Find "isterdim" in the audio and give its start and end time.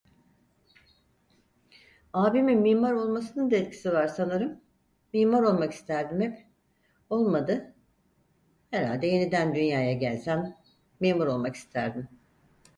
5.73-6.21, 11.55-12.07